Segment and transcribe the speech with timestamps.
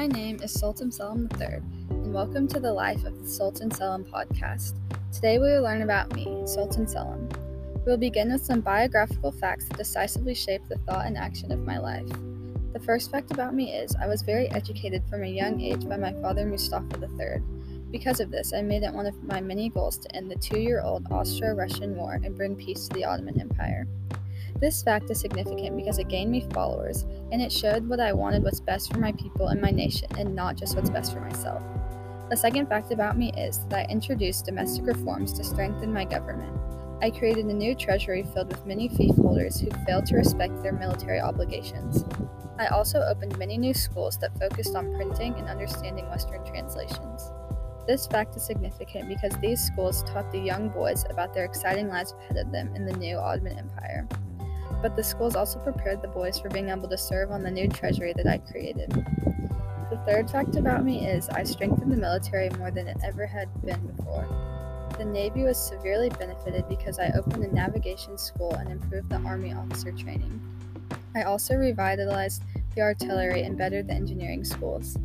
[0.00, 1.60] is Sultan Selim III,
[1.90, 4.78] and welcome to the Life of the Sultan Selim podcast.
[5.12, 7.28] Today we will learn about me, Sultan Selim.
[7.84, 11.66] We will begin with some biographical facts that decisively shape the thought and action of
[11.66, 12.08] my life.
[12.72, 15.98] The first fact about me is I was very educated from a young age by
[15.98, 17.42] my father Mustafa III.
[17.90, 20.60] Because of this, I made it one of my many goals to end the two
[20.60, 23.86] year old Austro Russian War and bring peace to the Ottoman Empire.
[24.60, 28.42] This fact is significant because it gained me followers, and it showed what I wanted
[28.42, 31.62] was best for my people and my nation, and not just what's best for myself.
[32.30, 36.56] The second fact about me is that I introduced domestic reforms to strengthen my government.
[37.02, 40.72] I created a new treasury filled with many fief holders who failed to respect their
[40.72, 42.04] military obligations.
[42.58, 47.32] I also opened many new schools that focused on printing and understanding Western translations.
[47.86, 52.12] This fact is significant because these schools taught the young boys about their exciting lives
[52.12, 54.06] ahead of them in the new Ottoman Empire
[54.82, 57.68] but the schools also prepared the boys for being able to serve on the new
[57.68, 58.90] treasury that I created.
[59.90, 63.48] The third fact about me is I strengthened the military more than it ever had
[63.62, 64.26] been before.
[64.96, 69.52] The Navy was severely benefited because I opened a navigation school and improved the Army
[69.52, 70.40] officer training.
[71.14, 72.42] I also revitalized
[72.74, 74.96] the artillery and bettered the engineering schools.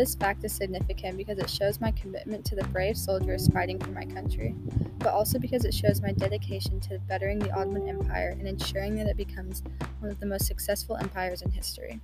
[0.00, 3.90] This fact is significant because it shows my commitment to the brave soldiers fighting for
[3.90, 4.54] my country,
[4.98, 9.08] but also because it shows my dedication to bettering the Ottoman Empire and ensuring that
[9.08, 9.62] it becomes
[9.98, 12.00] one of the most successful empires in history.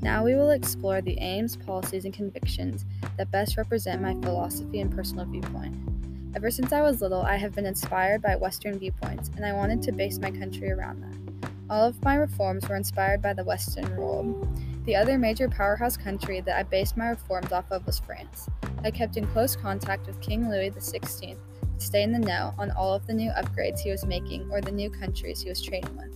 [0.00, 2.84] Now we will explore the aims, policies, and convictions
[3.16, 5.76] that best represent my philosophy and personal viewpoint.
[6.34, 9.80] Ever since I was little, I have been inspired by Western viewpoints, and I wanted
[9.82, 11.21] to base my country around that.
[11.72, 14.46] All of my reforms were inspired by the Western world.
[14.84, 18.46] The other major powerhouse country that I based my reforms off of was France.
[18.84, 21.34] I kept in close contact with King Louis XVI
[21.78, 24.60] to stay in the know on all of the new upgrades he was making or
[24.60, 26.14] the new countries he was trading with.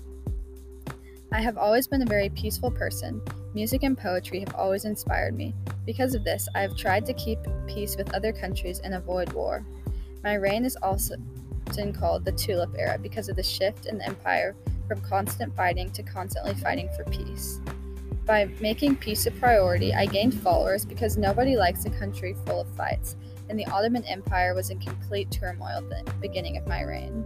[1.33, 3.23] I have always been a very peaceful person.
[3.55, 5.55] Music and poetry have always inspired me.
[5.87, 9.65] Because of this, I have tried to keep peace with other countries and avoid war.
[10.23, 11.15] My reign is also
[11.99, 14.55] called the Tulip Era because of the shift in the empire
[14.87, 17.61] from constant fighting to constantly fighting for peace.
[18.25, 22.69] By making peace a priority, I gained followers because nobody likes a country full of
[22.77, 23.17] fights,
[23.49, 27.25] and the Ottoman Empire was in complete turmoil at the beginning of my reign.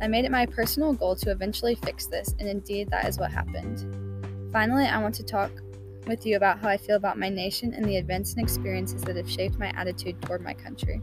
[0.00, 3.30] I made it my personal goal to eventually fix this, and indeed that is what
[3.30, 3.86] happened.
[4.52, 5.52] Finally, I want to talk
[6.06, 9.16] with you about how I feel about my nation and the events and experiences that
[9.16, 11.00] have shaped my attitude toward my country.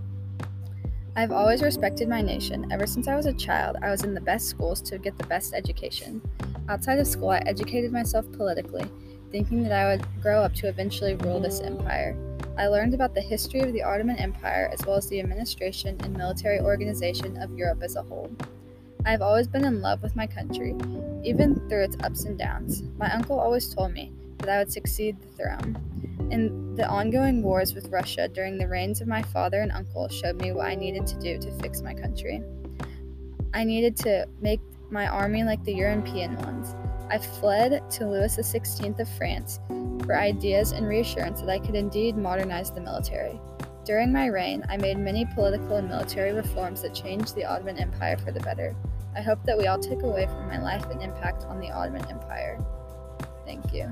[1.20, 2.72] I have always respected my nation.
[2.72, 5.28] Ever since I was a child, I was in the best schools to get the
[5.28, 6.22] best education.
[6.70, 8.86] Outside of school, I educated myself politically
[9.30, 12.16] thinking that I would grow up to eventually rule this empire.
[12.58, 16.16] I learned about the history of the Ottoman Empire as well as the administration and
[16.16, 18.32] military organization of Europe as a whole.
[19.06, 20.74] I have always been in love with my country,
[21.26, 22.82] even through its ups and downs.
[22.98, 25.99] My uncle always told me that I would succeed the throne.
[26.32, 30.42] And the ongoing wars with Russia during the reigns of my father and uncle showed
[30.42, 32.42] me what I needed to do to fix my country.
[33.54, 36.76] I needed to make my army like the European ones.
[37.10, 39.60] I fled to Louis XVI of France
[40.06, 43.40] for ideas and reassurance that I could indeed modernize the military.
[43.86, 48.18] During my reign, I made many political and military reforms that changed the Ottoman Empire
[48.18, 48.76] for the better.
[49.16, 52.06] I hope that we all take away from my life an impact on the Ottoman
[52.08, 52.64] Empire.
[53.46, 53.92] Thank you.